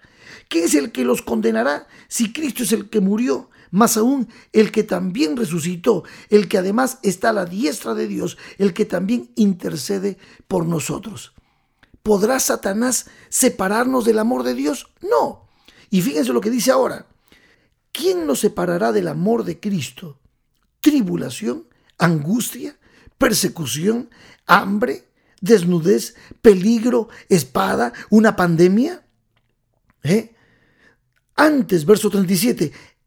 ¿Quién 0.48 0.64
es 0.64 0.74
el 0.74 0.92
que 0.92 1.04
los 1.04 1.22
condenará 1.22 1.86
si 2.08 2.32
Cristo 2.32 2.62
es 2.62 2.72
el 2.72 2.88
que 2.88 3.00
murió? 3.00 3.50
Más 3.70 3.96
aún 3.96 4.28
el 4.52 4.70
que 4.72 4.83
también 4.83 5.37
resucitó, 5.37 6.04
el 6.31 6.48
que 6.48 6.59
además 6.59 6.98
está 7.02 7.31
a 7.31 7.35
la 7.35 7.44
diestra 7.44 7.94
de 7.94 8.07
Dios, 8.07 8.38
el 8.59 8.74
que 8.74 8.85
también 8.85 9.31
intercede 9.37 10.18
por 10.46 10.66
nosotros. 10.66 11.33
¿Podrá 12.02 12.40
Satanás 12.40 13.07
separarnos 13.28 14.04
del 14.04 14.18
amor 14.18 14.42
de 14.42 14.54
Dios? 14.54 14.88
No. 15.02 15.48
Y 15.90 16.02
fíjense 16.02 16.33
lo 16.33 16.40
que 16.40 16.50
dice 16.50 16.70
ahora. 16.70 17.07
¿Quién 17.92 18.26
nos 18.26 18.40
separará 18.40 18.92
del 18.92 19.09
amor 19.09 19.44
de 19.44 19.61
Cristo? 19.61 20.18
¿Tribulación? 20.81 21.66
¿Angustia? 21.98 22.78
¿Persecución? 23.18 24.11
¿Hambre? 24.46 25.09
¿Desnudez? 25.40 26.14
¿Peligro? 26.40 27.09
¿Espada? 27.28 27.92
¿Una 28.11 28.37
pandemia? 28.37 29.04
¿Eh? 30.02 30.35
Antes, 31.35 31.85
verso 31.85 32.11
37, 32.11 32.72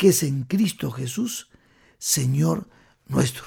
que 0.00 0.08
es 0.08 0.22
en 0.22 0.44
Cristo 0.44 0.90
Jesús, 0.90 1.50
Señor 1.98 2.66
nuestro. 3.06 3.44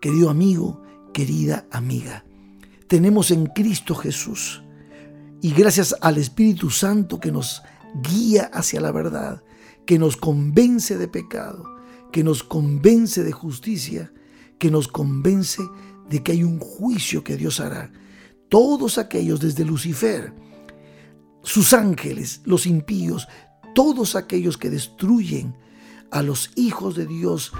Querido 0.00 0.30
amigo, 0.30 0.80
querida 1.12 1.66
amiga, 1.72 2.24
tenemos 2.86 3.32
en 3.32 3.46
Cristo 3.46 3.96
Jesús 3.96 4.62
y 5.40 5.52
gracias 5.54 5.96
al 6.00 6.18
Espíritu 6.18 6.70
Santo 6.70 7.18
que 7.18 7.32
nos 7.32 7.64
guía 8.00 8.48
hacia 8.54 8.80
la 8.80 8.92
verdad, 8.92 9.42
que 9.84 9.98
nos 9.98 10.16
convence 10.16 10.96
de 10.96 11.08
pecado, 11.08 11.71
que 12.12 12.22
nos 12.22 12.42
convence 12.42 13.24
de 13.24 13.32
justicia, 13.32 14.12
que 14.58 14.70
nos 14.70 14.86
convence 14.86 15.62
de 16.08 16.22
que 16.22 16.32
hay 16.32 16.44
un 16.44 16.60
juicio 16.60 17.24
que 17.24 17.36
Dios 17.36 17.58
hará. 17.58 17.90
Todos 18.48 18.98
aquellos 18.98 19.40
desde 19.40 19.64
Lucifer, 19.64 20.34
sus 21.42 21.72
ángeles, 21.72 22.42
los 22.44 22.66
impíos, 22.66 23.26
todos 23.74 24.14
aquellos 24.14 24.58
que 24.58 24.70
destruyen 24.70 25.56
a 26.10 26.22
los 26.22 26.50
hijos 26.54 26.94
de 26.94 27.06
Dios 27.06 27.52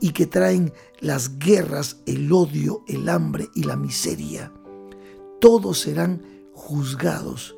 y 0.00 0.10
que 0.10 0.26
traen 0.26 0.72
las 0.98 1.38
guerras, 1.38 2.00
el 2.06 2.32
odio, 2.32 2.84
el 2.88 3.08
hambre 3.08 3.48
y 3.54 3.62
la 3.62 3.76
miseria, 3.76 4.52
todos 5.40 5.78
serán 5.78 6.22
juzgados. 6.52 7.56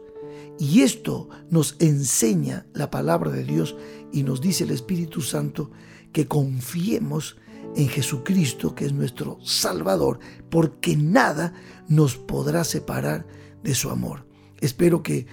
Y 0.58 0.82
esto 0.82 1.30
nos 1.48 1.76
enseña 1.78 2.66
la 2.74 2.90
palabra 2.90 3.30
de 3.30 3.44
Dios 3.44 3.74
y 4.12 4.22
nos 4.22 4.40
dice 4.40 4.64
el 4.64 4.70
Espíritu 4.70 5.22
Santo 5.22 5.70
que 6.12 6.28
confiemos 6.28 7.36
en 7.76 7.88
Jesucristo, 7.88 8.74
que 8.74 8.84
es 8.84 8.92
nuestro 8.92 9.38
Salvador, 9.42 10.18
porque 10.50 10.96
nada 10.96 11.54
nos 11.88 12.16
podrá 12.16 12.64
separar 12.64 13.26
de 13.62 13.74
su 13.74 13.90
amor. 13.90 14.26
Espero 14.60 15.02
que 15.02 15.26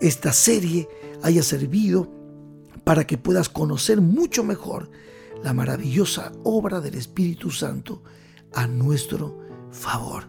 esta 0.00 0.32
serie 0.32 0.88
haya 1.22 1.42
servido 1.42 2.12
para 2.84 3.06
que 3.06 3.18
puedas 3.18 3.48
conocer 3.48 4.00
mucho 4.00 4.44
mejor 4.44 4.90
la 5.42 5.52
maravillosa 5.52 6.32
obra 6.44 6.80
del 6.80 6.94
Espíritu 6.94 7.50
Santo 7.50 8.02
a 8.54 8.66
nuestro 8.66 9.38
favor. 9.70 10.24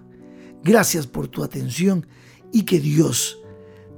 Gracias 0.64 1.08
por 1.08 1.28
tu 1.28 1.44
atención 1.44 2.08
y 2.52 2.64
que 2.64 2.80
Dios 2.80 3.40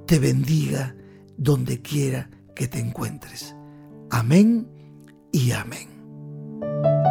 te 0.06 0.20
bendiga 0.20 0.96
donde 1.38 1.82
quiera 1.82 2.30
que 2.56 2.68
te 2.68 2.80
encuentres. 2.80 3.56
Amén 4.10 4.68
y 5.32 5.52
amén. 5.52 5.99
Thank 6.62 6.86
you. 6.86 7.09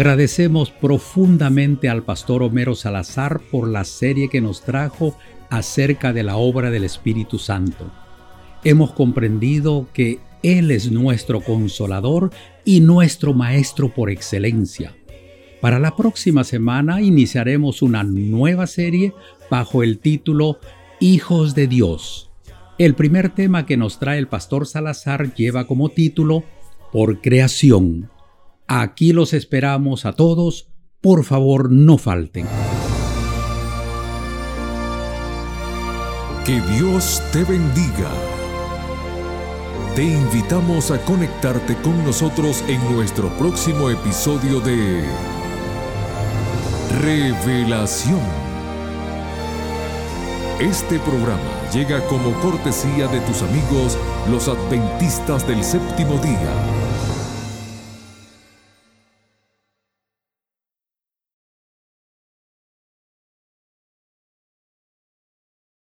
Agradecemos 0.00 0.70
profundamente 0.70 1.90
al 1.90 2.02
pastor 2.04 2.42
Homero 2.42 2.74
Salazar 2.74 3.38
por 3.50 3.68
la 3.68 3.84
serie 3.84 4.30
que 4.30 4.40
nos 4.40 4.62
trajo 4.62 5.14
acerca 5.50 6.14
de 6.14 6.22
la 6.22 6.38
obra 6.38 6.70
del 6.70 6.84
Espíritu 6.84 7.38
Santo. 7.38 7.92
Hemos 8.64 8.92
comprendido 8.92 9.88
que 9.92 10.18
Él 10.42 10.70
es 10.70 10.90
nuestro 10.90 11.42
consolador 11.42 12.30
y 12.64 12.80
nuestro 12.80 13.34
Maestro 13.34 13.92
por 13.92 14.08
excelencia. 14.08 14.96
Para 15.60 15.78
la 15.78 15.94
próxima 15.94 16.44
semana 16.44 17.02
iniciaremos 17.02 17.82
una 17.82 18.02
nueva 18.02 18.66
serie 18.66 19.12
bajo 19.50 19.82
el 19.82 19.98
título 19.98 20.60
Hijos 20.98 21.54
de 21.54 21.66
Dios. 21.66 22.30
El 22.78 22.94
primer 22.94 23.34
tema 23.34 23.66
que 23.66 23.76
nos 23.76 23.98
trae 23.98 24.18
el 24.18 24.28
pastor 24.28 24.66
Salazar 24.66 25.34
lleva 25.34 25.66
como 25.66 25.90
título 25.90 26.42
Por 26.90 27.20
creación. 27.20 28.08
Aquí 28.72 29.12
los 29.12 29.32
esperamos 29.32 30.06
a 30.06 30.12
todos. 30.12 30.68
Por 31.00 31.24
favor, 31.24 31.72
no 31.72 31.98
falten. 31.98 32.46
Que 36.44 36.60
Dios 36.60 37.20
te 37.32 37.42
bendiga. 37.42 38.12
Te 39.96 40.04
invitamos 40.04 40.92
a 40.92 41.04
conectarte 41.04 41.74
con 41.82 42.04
nosotros 42.04 42.62
en 42.68 42.80
nuestro 42.94 43.28
próximo 43.38 43.90
episodio 43.90 44.60
de 44.60 45.02
Revelación. 47.02 48.20
Este 50.60 51.00
programa 51.00 51.70
llega 51.74 52.06
como 52.06 52.32
cortesía 52.40 53.08
de 53.08 53.18
tus 53.22 53.42
amigos 53.42 53.98
los 54.30 54.46
adventistas 54.46 55.44
del 55.48 55.64
séptimo 55.64 56.18
día 56.18 56.79